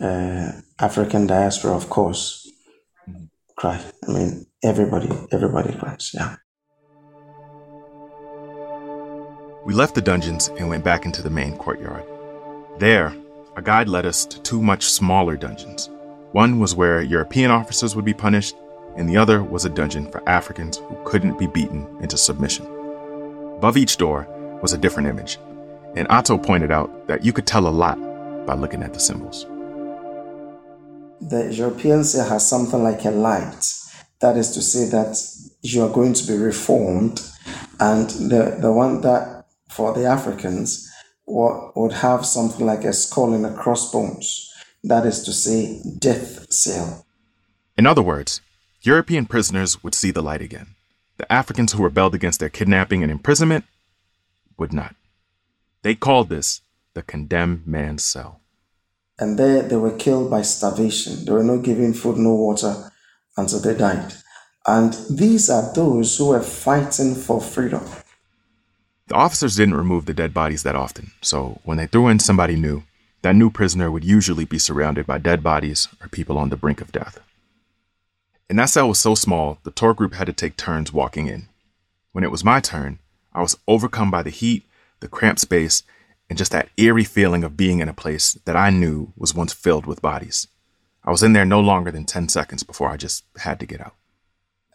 Uh, 0.00 0.52
African 0.78 1.26
diaspora, 1.26 1.72
of 1.72 1.90
course, 1.90 2.50
cry. 3.56 3.78
I 4.06 4.12
mean, 4.12 4.46
everybody, 4.62 5.10
everybody 5.32 5.74
cries. 5.76 6.12
Yeah. 6.14 6.36
We 9.68 9.74
left 9.74 9.94
the 9.94 10.00
dungeons 10.00 10.48
and 10.58 10.70
went 10.70 10.82
back 10.82 11.04
into 11.04 11.20
the 11.20 11.28
main 11.28 11.54
courtyard. 11.58 12.02
There, 12.78 13.14
a 13.54 13.60
guide 13.60 13.86
led 13.86 14.06
us 14.06 14.24
to 14.24 14.40
two 14.40 14.62
much 14.62 14.84
smaller 14.84 15.36
dungeons. 15.36 15.90
One 16.32 16.58
was 16.58 16.74
where 16.74 17.02
European 17.02 17.50
officers 17.50 17.94
would 17.94 18.06
be 18.06 18.14
punished, 18.14 18.56
and 18.96 19.06
the 19.06 19.18
other 19.18 19.42
was 19.42 19.66
a 19.66 19.68
dungeon 19.68 20.10
for 20.10 20.26
Africans 20.26 20.78
who 20.78 20.96
couldn't 21.04 21.38
be 21.38 21.48
beaten 21.48 21.86
into 22.00 22.16
submission. 22.16 22.64
Above 23.58 23.76
each 23.76 23.98
door 23.98 24.26
was 24.62 24.72
a 24.72 24.78
different 24.78 25.06
image, 25.06 25.36
and 25.94 26.08
Ato 26.08 26.38
pointed 26.38 26.72
out 26.72 27.06
that 27.06 27.22
you 27.22 27.34
could 27.34 27.46
tell 27.46 27.68
a 27.68 27.68
lot 27.68 27.98
by 28.46 28.54
looking 28.54 28.82
at 28.82 28.94
the 28.94 29.00
symbols. 29.00 29.44
The 31.20 31.52
European 31.52 32.04
say 32.04 32.26
has 32.26 32.48
something 32.48 32.82
like 32.82 33.04
a 33.04 33.10
light. 33.10 33.70
That 34.20 34.38
is 34.38 34.50
to 34.52 34.62
say 34.62 34.88
that 34.88 35.22
you 35.60 35.82
are 35.82 35.92
going 35.92 36.14
to 36.14 36.26
be 36.26 36.38
reformed, 36.38 37.20
and 37.78 38.08
the, 38.08 38.56
the 38.62 38.72
one 38.72 39.02
that 39.02 39.37
for 39.78 39.94
the 39.94 40.04
Africans 40.04 40.90
what 41.24 41.76
would 41.76 41.92
have 41.92 42.26
something 42.26 42.66
like 42.66 42.82
a 42.82 42.92
skull 42.92 43.32
and 43.32 43.46
a 43.46 43.54
crossbones. 43.54 44.52
That 44.82 45.06
is 45.06 45.22
to 45.22 45.32
say, 45.32 45.80
death 45.98 46.52
cell. 46.52 47.06
In 47.76 47.86
other 47.86 48.02
words, 48.02 48.40
European 48.82 49.26
prisoners 49.26 49.84
would 49.84 49.94
see 49.94 50.10
the 50.10 50.22
light 50.30 50.42
again. 50.42 50.74
The 51.18 51.32
Africans 51.32 51.72
who 51.72 51.84
rebelled 51.84 52.16
against 52.16 52.40
their 52.40 52.48
kidnapping 52.48 53.04
and 53.04 53.12
imprisonment 53.12 53.66
would 54.56 54.72
not. 54.72 54.96
They 55.82 55.94
called 55.94 56.28
this 56.28 56.60
the 56.94 57.02
condemned 57.02 57.64
man's 57.64 58.02
cell. 58.02 58.40
And 59.20 59.38
there 59.38 59.62
they 59.62 59.76
were 59.76 59.96
killed 59.96 60.28
by 60.28 60.42
starvation. 60.42 61.24
They 61.24 61.32
were 61.32 61.44
not 61.44 61.62
given 61.62 61.94
food, 61.94 62.16
no 62.16 62.34
water 62.34 62.90
until 63.36 63.60
they 63.60 63.76
died. 63.76 64.12
And 64.66 64.92
these 65.08 65.48
are 65.48 65.72
those 65.72 66.16
who 66.16 66.28
were 66.30 66.42
fighting 66.42 67.14
for 67.14 67.40
freedom. 67.40 67.84
The 69.08 69.14
officers 69.14 69.56
didn't 69.56 69.74
remove 69.74 70.04
the 70.04 70.12
dead 70.12 70.34
bodies 70.34 70.64
that 70.64 70.76
often, 70.76 71.12
so 71.22 71.60
when 71.64 71.78
they 71.78 71.86
threw 71.86 72.08
in 72.08 72.18
somebody 72.18 72.56
new, 72.56 72.82
that 73.22 73.34
new 73.34 73.48
prisoner 73.48 73.90
would 73.90 74.04
usually 74.04 74.44
be 74.44 74.58
surrounded 74.58 75.06
by 75.06 75.16
dead 75.16 75.42
bodies 75.42 75.88
or 76.02 76.08
people 76.08 76.36
on 76.36 76.50
the 76.50 76.58
brink 76.58 76.82
of 76.82 76.92
death. 76.92 77.18
And 78.50 78.58
that 78.58 78.66
cell 78.66 78.86
was 78.86 79.00
so 79.00 79.14
small, 79.14 79.58
the 79.62 79.70
tour 79.70 79.94
group 79.94 80.12
had 80.12 80.26
to 80.26 80.34
take 80.34 80.58
turns 80.58 80.92
walking 80.92 81.26
in. 81.26 81.48
When 82.12 82.22
it 82.22 82.30
was 82.30 82.44
my 82.44 82.60
turn, 82.60 82.98
I 83.32 83.40
was 83.40 83.56
overcome 83.66 84.10
by 84.10 84.22
the 84.22 84.30
heat, 84.30 84.64
the 85.00 85.08
cramped 85.08 85.40
space, 85.40 85.84
and 86.28 86.36
just 86.36 86.52
that 86.52 86.68
eerie 86.76 87.04
feeling 87.04 87.44
of 87.44 87.56
being 87.56 87.80
in 87.80 87.88
a 87.88 87.94
place 87.94 88.34
that 88.44 88.56
I 88.56 88.68
knew 88.68 89.14
was 89.16 89.34
once 89.34 89.54
filled 89.54 89.86
with 89.86 90.02
bodies. 90.02 90.48
I 91.02 91.10
was 91.10 91.22
in 91.22 91.32
there 91.32 91.46
no 91.46 91.60
longer 91.60 91.90
than 91.90 92.04
10 92.04 92.28
seconds 92.28 92.62
before 92.62 92.90
I 92.90 92.98
just 92.98 93.24
had 93.38 93.58
to 93.60 93.66
get 93.66 93.80
out. 93.80 93.94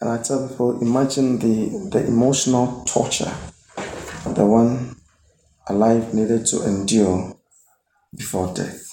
And 0.01 0.09
I 0.09 0.23
tell 0.23 0.47
people, 0.47 0.81
imagine 0.81 1.37
the, 1.37 1.89
the 1.91 2.07
emotional 2.07 2.83
torture 2.85 3.31
the 4.25 4.45
one 4.45 4.95
alive 5.67 6.13
needed 6.13 6.45
to 6.47 6.63
endure 6.65 7.35
before 8.15 8.53
death. 8.53 8.91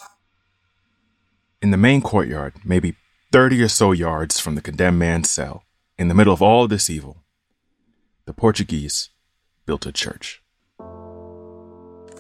In 1.63 1.71
the 1.71 1.77
main 1.77 2.01
courtyard, 2.01 2.55
maybe 2.65 2.97
30 3.33 3.63
or 3.63 3.69
so 3.69 3.93
yards 3.93 4.41
from 4.41 4.55
the 4.55 4.61
condemned 4.61 4.99
man's 4.99 5.31
cell, 5.31 5.65
in 5.99 6.09
the 6.09 6.15
middle 6.15 6.33
of 6.33 6.43
all 6.43 6.67
this 6.67 6.91
evil, 6.91 7.23
the 8.25 8.33
Portuguese 8.33 9.11
built 9.67 9.87
a 9.87 9.93
church. 9.93 10.43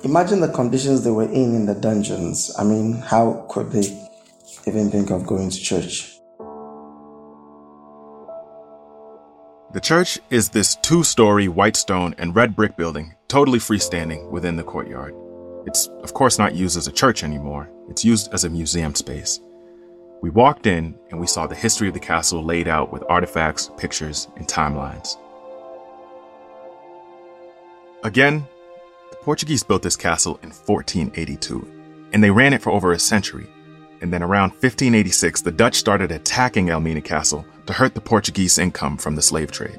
Imagine 0.04 0.40
the 0.40 0.52
conditions 0.52 1.02
they 1.02 1.10
were 1.10 1.24
in 1.24 1.54
in 1.54 1.66
the 1.66 1.74
dungeons. 1.74 2.54
I 2.58 2.64
mean, 2.64 2.94
how 2.94 3.46
could 3.50 3.70
they 3.72 4.08
even 4.66 4.90
think 4.90 5.10
of 5.10 5.26
going 5.26 5.50
to 5.50 5.58
church? 5.58 6.19
The 9.72 9.80
church 9.80 10.18
is 10.30 10.48
this 10.48 10.74
two 10.82 11.04
story 11.04 11.46
white 11.46 11.76
stone 11.76 12.12
and 12.18 12.34
red 12.34 12.56
brick 12.56 12.76
building, 12.76 13.14
totally 13.28 13.60
freestanding 13.60 14.28
within 14.28 14.56
the 14.56 14.64
courtyard. 14.64 15.14
It's, 15.64 15.86
of 16.02 16.12
course, 16.12 16.40
not 16.40 16.56
used 16.56 16.76
as 16.76 16.88
a 16.88 16.92
church 16.92 17.22
anymore, 17.22 17.70
it's 17.88 18.04
used 18.04 18.34
as 18.34 18.42
a 18.42 18.50
museum 18.50 18.96
space. 18.96 19.38
We 20.22 20.30
walked 20.30 20.66
in 20.66 20.98
and 21.10 21.20
we 21.20 21.28
saw 21.28 21.46
the 21.46 21.54
history 21.54 21.86
of 21.86 21.94
the 21.94 22.00
castle 22.00 22.42
laid 22.42 22.66
out 22.66 22.92
with 22.92 23.04
artifacts, 23.08 23.70
pictures, 23.76 24.26
and 24.34 24.48
timelines. 24.48 25.16
Again, 28.02 28.48
the 29.10 29.16
Portuguese 29.18 29.62
built 29.62 29.82
this 29.82 29.94
castle 29.94 30.40
in 30.42 30.50
1482, 30.50 32.08
and 32.12 32.24
they 32.24 32.32
ran 32.32 32.54
it 32.54 32.62
for 32.62 32.70
over 32.70 32.90
a 32.90 32.98
century. 32.98 33.46
And 34.00 34.12
then 34.12 34.22
around 34.22 34.50
1586, 34.50 35.42
the 35.42 35.50
Dutch 35.50 35.76
started 35.76 36.10
attacking 36.10 36.70
Elmina 36.70 37.02
Castle 37.02 37.44
to 37.66 37.72
hurt 37.72 37.94
the 37.94 38.00
Portuguese 38.00 38.58
income 38.58 38.96
from 38.96 39.14
the 39.14 39.22
slave 39.22 39.52
trade. 39.52 39.78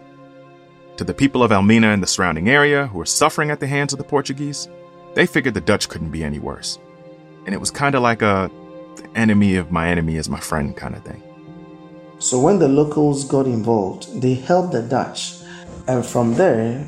To 0.98 1.04
the 1.04 1.14
people 1.14 1.44
of 1.44 1.52
Elmina 1.52 1.88
and 1.88 2.04
the 2.04 2.08
surrounding 2.08 2.50
area 2.50 2.88
who 2.88 3.00
were 3.00 3.06
suffering 3.06 3.50
at 3.50 3.60
the 3.60 3.68
hands 3.68 3.94
of 3.94 3.98
the 3.98 4.06
Portuguese, 4.06 4.68
they 5.16 5.26
figured 5.26 5.56
the 5.56 5.62
Dutch 5.62 5.90
couldn't 5.90 6.12
be 6.12 6.24
any 6.24 6.38
worse. 6.38 6.78
And 7.46 7.56
it 7.56 7.60
was 7.60 7.72
kind 7.72 7.96
of 7.96 8.04
like 8.04 8.22
a 8.22 8.52
enemy 9.16 9.56
of 9.56 9.72
my 9.72 9.90
enemy 9.90 10.16
is 10.18 10.30
my 10.30 10.40
friend 10.40 10.76
kind 10.78 10.96
of 10.96 11.04
thing. 11.04 11.24
So 12.20 12.40
when 12.40 12.60
the 12.60 12.68
locals 12.68 13.26
got 13.26 13.48
involved, 13.48 14.22
they 14.22 14.36
helped 14.36 14.74
the 14.74 14.84
Dutch. 14.84 15.38
And 15.88 16.06
from 16.06 16.36
there, 16.36 16.88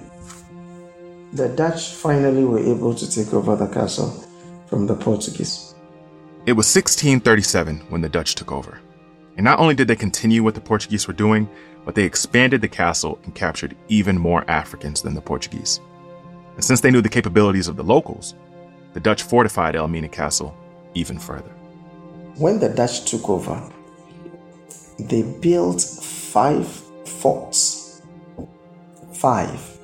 the 1.34 1.50
Dutch 1.50 1.90
finally 1.90 2.46
were 2.46 2.60
able 2.60 2.94
to 2.94 3.10
take 3.10 3.34
over 3.34 3.56
the 3.56 3.68
castle 3.68 4.24
from 4.68 4.86
the 4.86 4.96
Portuguese. 4.96 5.73
It 6.46 6.52
was 6.52 6.66
1637 6.76 7.86
when 7.88 8.02
the 8.02 8.10
Dutch 8.10 8.36
took 8.36 8.52
over. 8.52 8.78
And 9.38 9.46
not 9.46 9.60
only 9.60 9.76
did 9.76 9.88
they 9.88 9.96
continue 9.96 10.44
what 10.44 10.56
the 10.56 10.60
Portuguese 10.60 11.08
were 11.08 11.14
doing, 11.14 11.48
but 11.86 11.96
they 11.96 12.04
expanded 12.04 12.60
the 12.60 12.68
castle 12.68 13.18
and 13.24 13.34
captured 13.34 13.78
even 13.88 14.18
more 14.20 14.44
Africans 14.50 15.02
than 15.02 15.14
the 15.14 15.22
Portuguese. 15.22 15.80
And 16.56 16.64
since 16.64 16.82
they 16.82 16.92
knew 16.92 17.02
the 17.02 17.08
capabilities 17.08 17.70
of 17.70 17.78
the 17.78 17.84
locals, 17.84 18.36
the 18.92 19.00
Dutch 19.00 19.24
fortified 19.24 19.78
Elmina 19.78 20.10
Castle 20.10 20.54
even 20.96 21.18
further. 21.18 21.50
When 22.36 22.60
the 22.60 22.68
Dutch 22.68 23.10
took 23.10 23.30
over, 23.30 23.72
they 25.00 25.22
built 25.22 25.82
five 25.82 26.68
forts, 27.06 28.02
five, 29.14 29.78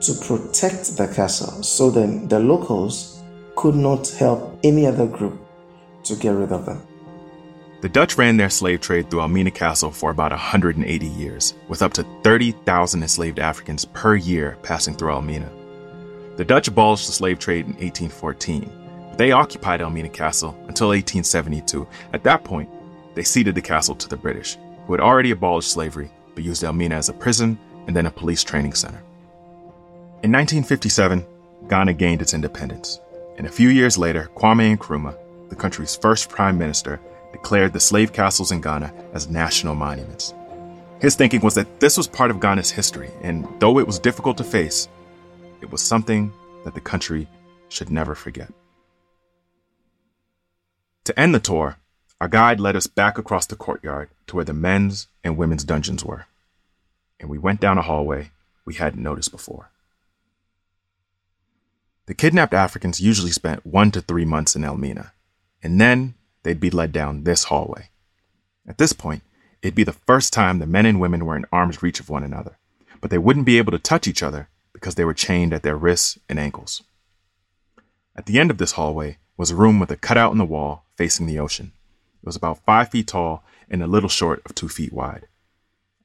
to 0.00 0.12
protect 0.14 0.96
the 0.96 1.06
castle 1.06 1.62
so 1.62 1.88
then 1.88 2.26
the 2.26 2.40
locals 2.40 3.22
could 3.54 3.76
not 3.76 4.08
help 4.08 4.58
any 4.64 4.86
other 4.86 5.06
group 5.06 5.41
to 6.04 6.16
get 6.16 6.30
rid 6.30 6.52
of 6.52 6.66
them. 6.66 6.82
The 7.80 7.88
Dutch 7.88 8.16
ran 8.16 8.36
their 8.36 8.50
slave 8.50 8.80
trade 8.80 9.10
through 9.10 9.22
Elmina 9.22 9.50
Castle 9.50 9.90
for 9.90 10.10
about 10.10 10.30
180 10.30 11.06
years, 11.06 11.54
with 11.68 11.82
up 11.82 11.92
to 11.94 12.06
30,000 12.22 13.02
enslaved 13.02 13.40
Africans 13.40 13.84
per 13.86 14.14
year 14.14 14.56
passing 14.62 14.94
through 14.94 15.12
Elmina. 15.12 15.50
The 16.36 16.44
Dutch 16.44 16.68
abolished 16.68 17.06
the 17.06 17.12
slave 17.12 17.38
trade 17.38 17.66
in 17.66 17.72
1814, 17.72 18.70
but 19.10 19.18
they 19.18 19.32
occupied 19.32 19.80
Elmina 19.80 20.10
Castle 20.10 20.50
until 20.68 20.88
1872. 20.88 21.86
At 22.12 22.22
that 22.22 22.44
point, 22.44 22.70
they 23.14 23.24
ceded 23.24 23.54
the 23.54 23.60
castle 23.60 23.96
to 23.96 24.08
the 24.08 24.16
British, 24.16 24.56
who 24.86 24.92
had 24.92 25.00
already 25.00 25.32
abolished 25.32 25.72
slavery 25.72 26.10
but 26.34 26.44
used 26.44 26.64
Elmina 26.64 26.94
as 26.94 27.08
a 27.08 27.12
prison 27.12 27.58
and 27.86 27.96
then 27.96 28.06
a 28.06 28.10
police 28.10 28.44
training 28.44 28.74
center. 28.74 29.02
In 30.22 30.30
1957, 30.30 31.26
Ghana 31.68 31.94
gained 31.94 32.22
its 32.22 32.34
independence, 32.34 33.00
and 33.36 33.46
a 33.46 33.50
few 33.50 33.68
years 33.68 33.98
later, 33.98 34.30
Kwame 34.36 34.76
Nkrumah, 34.76 35.16
the 35.52 35.60
country's 35.60 35.94
first 35.94 36.30
prime 36.30 36.56
minister, 36.56 36.98
declared 37.30 37.74
the 37.74 37.80
slave 37.80 38.10
castles 38.10 38.52
in 38.52 38.62
Ghana 38.62 38.90
as 39.12 39.28
national 39.28 39.74
monuments. 39.74 40.32
His 40.98 41.14
thinking 41.14 41.42
was 41.42 41.54
that 41.56 41.78
this 41.78 41.98
was 41.98 42.08
part 42.08 42.30
of 42.30 42.40
Ghana's 42.40 42.70
history, 42.70 43.10
and 43.20 43.46
though 43.60 43.78
it 43.78 43.86
was 43.86 43.98
difficult 43.98 44.38
to 44.38 44.44
face, 44.44 44.88
it 45.60 45.70
was 45.70 45.82
something 45.82 46.32
that 46.64 46.72
the 46.72 46.80
country 46.80 47.28
should 47.68 47.90
never 47.90 48.14
forget. 48.14 48.50
To 51.04 51.20
end 51.20 51.34
the 51.34 51.40
tour, 51.40 51.76
our 52.18 52.28
guide 52.28 52.58
led 52.58 52.74
us 52.74 52.86
back 52.86 53.18
across 53.18 53.44
the 53.44 53.56
courtyard 53.56 54.08
to 54.28 54.36
where 54.36 54.46
the 54.46 54.54
men's 54.54 55.08
and 55.22 55.36
women's 55.36 55.64
dungeons 55.64 56.02
were, 56.02 56.24
and 57.20 57.28
we 57.28 57.36
went 57.36 57.60
down 57.60 57.76
a 57.76 57.82
hallway 57.82 58.30
we 58.64 58.74
hadn't 58.74 59.02
noticed 59.02 59.30
before. 59.30 59.68
The 62.06 62.14
kidnapped 62.14 62.54
Africans 62.54 63.02
usually 63.02 63.32
spent 63.32 63.66
one 63.66 63.90
to 63.90 64.00
three 64.00 64.24
months 64.24 64.56
in 64.56 64.64
Elmina, 64.64 65.12
and 65.62 65.80
then 65.80 66.14
they'd 66.42 66.60
be 66.60 66.70
led 66.70 66.92
down 66.92 67.24
this 67.24 67.44
hallway. 67.44 67.90
At 68.66 68.78
this 68.78 68.92
point, 68.92 69.22
it'd 69.62 69.74
be 69.74 69.84
the 69.84 69.92
first 69.92 70.32
time 70.32 70.58
the 70.58 70.66
men 70.66 70.86
and 70.86 71.00
women 71.00 71.24
were 71.24 71.36
in 71.36 71.46
arm's 71.52 71.82
reach 71.82 72.00
of 72.00 72.10
one 72.10 72.24
another, 72.24 72.58
but 73.00 73.10
they 73.10 73.18
wouldn't 73.18 73.46
be 73.46 73.58
able 73.58 73.72
to 73.72 73.78
touch 73.78 74.06
each 74.06 74.22
other 74.22 74.48
because 74.72 74.94
they 74.94 75.04
were 75.04 75.14
chained 75.14 75.52
at 75.52 75.62
their 75.62 75.76
wrists 75.76 76.18
and 76.28 76.38
ankles. 76.38 76.82
At 78.16 78.26
the 78.26 78.38
end 78.38 78.50
of 78.50 78.58
this 78.58 78.72
hallway 78.72 79.18
was 79.36 79.50
a 79.50 79.56
room 79.56 79.78
with 79.78 79.90
a 79.90 79.96
cutout 79.96 80.32
in 80.32 80.38
the 80.38 80.44
wall 80.44 80.84
facing 80.96 81.26
the 81.26 81.38
ocean. 81.38 81.72
It 82.22 82.26
was 82.26 82.36
about 82.36 82.64
five 82.64 82.90
feet 82.90 83.08
tall 83.08 83.44
and 83.70 83.82
a 83.82 83.86
little 83.86 84.08
short 84.08 84.42
of 84.44 84.54
two 84.54 84.68
feet 84.68 84.92
wide. 84.92 85.26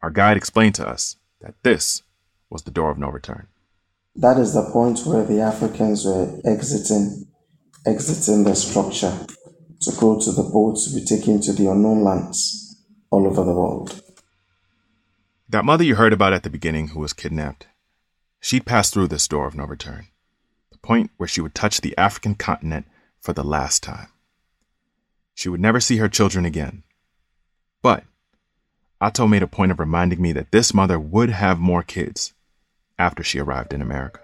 Our 0.01 0.09
guide 0.09 0.37
explained 0.37 0.75
to 0.75 0.87
us 0.87 1.17
that 1.41 1.55
this 1.63 2.03
was 2.49 2.63
the 2.63 2.71
door 2.71 2.91
of 2.91 2.97
no 2.97 3.09
return. 3.09 3.47
That 4.15 4.37
is 4.39 4.53
the 4.53 4.69
point 4.71 5.05
where 5.05 5.23
the 5.23 5.41
Africans 5.41 6.05
were 6.05 6.39
exiting, 6.45 7.27
exiting 7.85 8.43
the 8.45 8.55
structure 8.55 9.27
to 9.81 9.91
go 9.99 10.19
to 10.19 10.31
the 10.31 10.43
boat 10.43 10.77
to 10.83 10.93
be 10.93 11.05
taken 11.05 11.41
to 11.41 11.53
the 11.53 11.69
unknown 11.69 12.03
lands 12.03 12.83
all 13.09 13.25
over 13.27 13.43
the 13.43 13.53
world. 13.53 14.01
That 15.49 15.65
mother 15.65 15.83
you 15.83 15.95
heard 15.95 16.13
about 16.13 16.33
at 16.33 16.43
the 16.43 16.49
beginning 16.49 16.89
who 16.89 16.99
was 16.99 17.13
kidnapped, 17.13 17.67
she'd 18.39 18.65
pass 18.65 18.89
through 18.89 19.07
this 19.07 19.27
door 19.27 19.47
of 19.47 19.55
no 19.55 19.65
return, 19.65 20.07
the 20.71 20.77
point 20.77 21.11
where 21.17 21.27
she 21.27 21.41
would 21.41 21.55
touch 21.55 21.81
the 21.81 21.97
African 21.97 22.35
continent 22.35 22.85
for 23.21 23.33
the 23.33 23.43
last 23.43 23.81
time. 23.81 24.09
She 25.33 25.49
would 25.49 25.61
never 25.61 25.79
see 25.79 25.97
her 25.97 26.09
children 26.09 26.45
again. 26.45 26.83
But 27.81 28.03
Ato 28.99 29.27
made 29.27 29.43
a 29.43 29.47
point 29.47 29.71
of 29.71 29.79
reminding 29.79 30.21
me 30.21 30.33
that 30.33 30.51
this 30.51 30.73
mother 30.73 30.99
would 30.99 31.29
have 31.29 31.59
more 31.59 31.83
kids 31.83 32.33
after 32.97 33.23
she 33.23 33.39
arrived 33.39 33.73
in 33.73 33.81
America. 33.81 34.19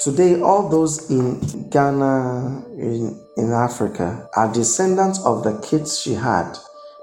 Today, 0.00 0.40
all 0.40 0.70
those 0.70 1.10
in 1.10 1.68
Ghana, 1.68 2.64
in, 2.78 3.22
in 3.36 3.52
Africa, 3.52 4.30
are 4.34 4.50
descendants 4.50 5.22
of 5.26 5.44
the 5.44 5.60
kids 5.60 6.00
she 6.00 6.14
had 6.14 6.56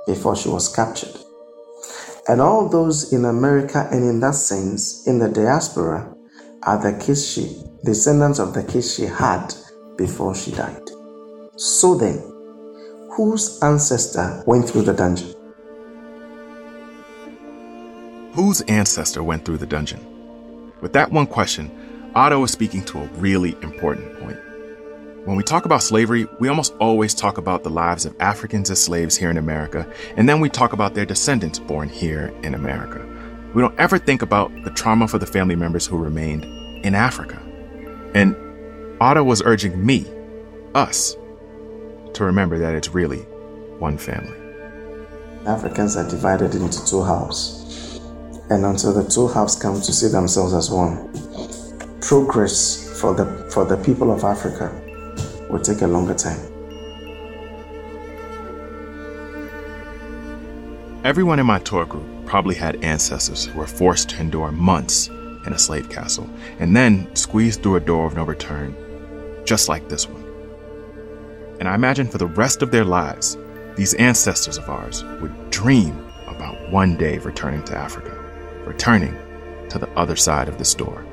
before 0.07 0.35
she 0.35 0.49
was 0.49 0.67
captured. 0.67 1.15
And 2.27 2.41
all 2.41 2.67
those 2.67 3.13
in 3.13 3.25
America 3.25 3.87
and 3.91 4.03
in 4.03 4.19
that 4.21 4.33
sense, 4.33 5.05
in 5.05 5.19
the 5.19 5.29
diaspora, 5.29 6.11
are 6.63 6.81
the 6.81 6.97
kids 6.97 7.31
she, 7.31 7.61
descendants 7.85 8.39
of 8.39 8.55
the 8.55 8.63
kids 8.63 8.95
she 8.95 9.03
had 9.03 9.53
before 9.95 10.33
she 10.33 10.49
died. 10.49 10.81
So 11.55 11.93
then, 11.93 12.17
whose 13.15 13.61
ancestor 13.61 14.43
went 14.47 14.67
through 14.67 14.81
the 14.81 14.93
dungeon? 14.93 15.35
Whose 18.33 18.61
ancestor 18.61 19.21
went 19.21 19.45
through 19.45 19.57
the 19.57 19.67
dungeon? 19.67 20.03
With 20.81 20.93
that 20.93 21.11
one 21.11 21.27
question, 21.27 21.86
Ato 22.17 22.43
is 22.43 22.51
speaking 22.51 22.83
to 22.85 22.97
a 22.97 23.05
really 23.19 23.55
important 23.61 24.19
point. 24.19 24.39
When 25.27 25.37
we 25.37 25.43
talk 25.43 25.65
about 25.65 25.83
slavery, 25.83 26.27
we 26.39 26.47
almost 26.47 26.73
always 26.79 27.13
talk 27.13 27.37
about 27.37 27.61
the 27.61 27.69
lives 27.69 28.07
of 28.07 28.15
Africans 28.19 28.71
as 28.71 28.81
slaves 28.81 29.15
here 29.15 29.29
in 29.29 29.37
America, 29.37 29.87
and 30.15 30.27
then 30.27 30.39
we 30.39 30.49
talk 30.49 30.73
about 30.73 30.95
their 30.95 31.05
descendants 31.05 31.59
born 31.59 31.89
here 31.89 32.33
in 32.41 32.55
America. 32.55 33.07
We 33.53 33.61
don't 33.61 33.79
ever 33.79 33.99
think 33.99 34.23
about 34.23 34.51
the 34.63 34.71
trauma 34.71 35.07
for 35.07 35.19
the 35.19 35.27
family 35.27 35.55
members 35.55 35.85
who 35.85 35.95
remained 35.95 36.43
in 36.83 36.95
Africa. 36.95 37.39
And 38.15 38.35
Ato 38.99 39.23
was 39.23 39.43
urging 39.43 39.85
me, 39.85 40.07
us, 40.73 41.15
to 42.13 42.23
remember 42.23 42.57
that 42.57 42.73
it's 42.73 42.89
really 42.89 43.19
one 43.77 43.99
family. 43.99 44.35
Africans 45.45 45.95
are 45.95 46.09
divided 46.09 46.55
into 46.55 46.83
two 46.83 47.03
halves 47.03 47.99
and 48.49 48.65
until 48.65 48.93
the 48.93 49.07
two 49.07 49.27
halves 49.27 49.55
come 49.55 49.75
to 49.75 49.93
see 49.93 50.07
themselves 50.07 50.53
as 50.53 50.71
one. 50.71 51.26
Progress 52.07 53.01
for 53.01 53.13
the 53.13 53.25
for 53.51 53.65
the 53.65 53.75
people 53.75 54.13
of 54.13 54.23
Africa 54.23 54.71
will 55.49 55.59
take 55.59 55.81
a 55.81 55.87
longer 55.87 56.13
time. 56.13 56.39
Everyone 61.03 61.37
in 61.37 61.45
my 61.45 61.59
tour 61.59 61.83
group 61.83 62.05
probably 62.25 62.55
had 62.55 62.81
ancestors 62.81 63.43
who 63.43 63.59
were 63.59 63.67
forced 63.67 64.07
to 64.11 64.21
endure 64.21 64.53
months 64.53 65.09
in 65.45 65.51
a 65.51 65.59
slave 65.59 65.89
castle 65.89 66.29
and 66.59 66.73
then 66.73 67.13
squeezed 67.13 67.61
through 67.61 67.75
a 67.75 67.81
door 67.81 68.05
of 68.05 68.15
no 68.15 68.23
return, 68.23 68.73
just 69.43 69.67
like 69.67 69.89
this 69.89 70.07
one. 70.07 70.23
And 71.59 71.67
I 71.67 71.75
imagine 71.75 72.07
for 72.07 72.19
the 72.19 72.27
rest 72.27 72.61
of 72.61 72.71
their 72.71 72.85
lives, 72.85 73.37
these 73.75 73.95
ancestors 73.95 74.57
of 74.57 74.69
ours 74.69 75.03
would 75.19 75.49
dream 75.49 76.09
about 76.25 76.71
one 76.71 76.95
day 76.95 77.17
returning 77.17 77.65
to 77.65 77.75
Africa 77.75 78.13
returning 78.65 79.13
to 79.67 79.77
the 79.77 79.89
other 79.99 80.15
side 80.15 80.47
of 80.47 80.57
this 80.57 80.73
door. 80.73 81.05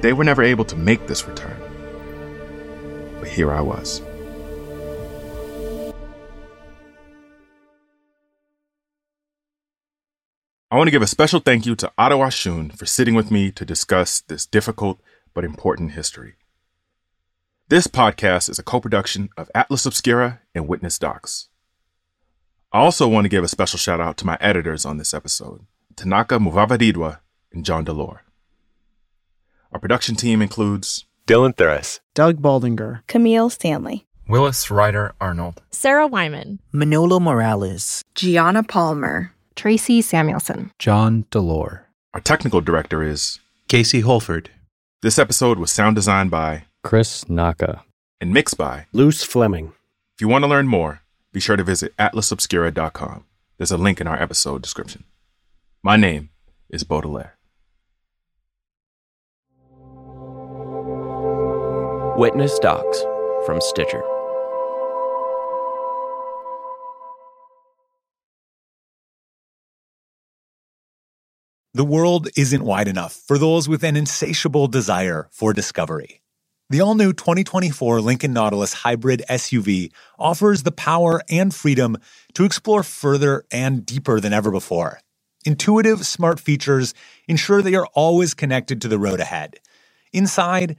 They 0.00 0.12
were 0.12 0.24
never 0.24 0.42
able 0.42 0.64
to 0.66 0.76
make 0.76 1.06
this 1.06 1.26
return. 1.26 1.56
But 3.20 3.28
here 3.28 3.52
I 3.52 3.60
was. 3.60 4.02
I 10.70 10.76
want 10.76 10.88
to 10.88 10.92
give 10.92 11.02
a 11.02 11.06
special 11.06 11.40
thank 11.40 11.64
you 11.64 11.74
to 11.76 11.92
Ato 11.96 12.18
Ashun 12.18 12.76
for 12.76 12.86
sitting 12.86 13.14
with 13.14 13.30
me 13.30 13.50
to 13.52 13.64
discuss 13.64 14.20
this 14.20 14.44
difficult 14.44 15.00
but 15.32 15.44
important 15.44 15.92
history. 15.92 16.34
This 17.68 17.86
podcast 17.86 18.50
is 18.50 18.58
a 18.58 18.62
co 18.62 18.80
production 18.80 19.30
of 19.36 19.50
Atlas 19.54 19.86
Obscura 19.86 20.40
and 20.54 20.68
Witness 20.68 20.98
Docs. 20.98 21.48
I 22.72 22.80
also 22.80 23.08
want 23.08 23.24
to 23.24 23.30
give 23.30 23.42
a 23.42 23.48
special 23.48 23.78
shout 23.78 24.00
out 24.00 24.16
to 24.18 24.26
my 24.26 24.36
editors 24.40 24.84
on 24.84 24.98
this 24.98 25.14
episode. 25.14 25.66
Tanaka 25.96 26.38
Muvavadirwa, 26.38 27.20
and 27.52 27.64
John 27.64 27.84
Delore. 27.84 28.25
Our 29.72 29.80
production 29.80 30.14
team 30.14 30.42
includes 30.42 31.04
Dylan 31.26 31.54
Thuras, 31.54 32.00
Doug 32.14 32.40
Baldinger, 32.40 33.06
Camille 33.06 33.50
Stanley, 33.50 34.06
Willis 34.28 34.70
Ryder 34.70 35.14
Arnold, 35.20 35.62
Sarah 35.70 36.06
Wyman, 36.06 36.60
Manolo 36.72 37.18
Morales, 37.20 38.04
Gianna 38.14 38.62
Palmer, 38.62 39.32
Tracy 39.54 40.00
Samuelson, 40.02 40.72
John 40.78 41.24
Delore. 41.30 41.80
Our 42.14 42.20
technical 42.20 42.60
director 42.60 43.02
is 43.02 43.40
Casey 43.68 44.00
Holford. 44.00 44.50
This 45.02 45.18
episode 45.18 45.58
was 45.58 45.70
sound 45.70 45.96
designed 45.96 46.30
by 46.30 46.64
Chris 46.82 47.28
Naka 47.28 47.82
and 48.20 48.32
mixed 48.32 48.56
by 48.56 48.86
Luce 48.92 49.22
Fleming. 49.22 49.72
If 50.14 50.20
you 50.20 50.28
want 50.28 50.44
to 50.44 50.48
learn 50.48 50.66
more, 50.66 51.02
be 51.32 51.40
sure 51.40 51.56
to 51.56 51.64
visit 51.64 51.94
atlasobscura.com. 51.98 53.24
There's 53.58 53.70
a 53.70 53.76
link 53.76 54.00
in 54.00 54.06
our 54.06 54.20
episode 54.20 54.62
description. 54.62 55.04
My 55.82 55.96
name 55.96 56.30
is 56.70 56.84
Baudelaire. 56.84 57.35
Witness 62.18 62.58
Docs 62.60 63.04
from 63.44 63.60
Stitcher. 63.60 64.02
The 71.74 71.84
world 71.84 72.28
isn't 72.34 72.64
wide 72.64 72.88
enough 72.88 73.12
for 73.12 73.36
those 73.36 73.68
with 73.68 73.84
an 73.84 73.96
insatiable 73.96 74.66
desire 74.66 75.28
for 75.30 75.52
discovery. 75.52 76.22
The 76.70 76.80
all 76.80 76.94
new 76.94 77.12
2024 77.12 78.00
Lincoln 78.00 78.32
Nautilus 78.32 78.72
Hybrid 78.72 79.22
SUV 79.28 79.92
offers 80.18 80.62
the 80.62 80.72
power 80.72 81.20
and 81.28 81.54
freedom 81.54 81.98
to 82.32 82.46
explore 82.46 82.82
further 82.82 83.44
and 83.50 83.84
deeper 83.84 84.20
than 84.20 84.32
ever 84.32 84.50
before. 84.50 85.00
Intuitive, 85.44 86.06
smart 86.06 86.40
features 86.40 86.94
ensure 87.28 87.60
that 87.60 87.70
you're 87.70 87.88
always 87.92 88.32
connected 88.32 88.80
to 88.80 88.88
the 88.88 88.98
road 88.98 89.20
ahead. 89.20 89.60
Inside, 90.14 90.78